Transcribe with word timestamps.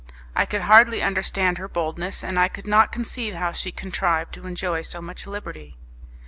I 0.35 0.47
could 0.47 0.61
hardly 0.61 1.03
understand 1.03 1.59
her 1.59 1.67
boldness, 1.67 2.23
and 2.23 2.39
I 2.39 2.47
could 2.47 2.65
not 2.65 2.91
conceive 2.91 3.35
how 3.35 3.51
she 3.51 3.71
contrived 3.71 4.33
to 4.33 4.47
enjoy 4.47 4.81
so 4.81 4.99
much 4.99 5.27
liberty. 5.27 5.77